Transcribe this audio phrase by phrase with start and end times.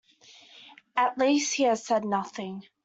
[0.97, 2.63] At least, he has said nothing.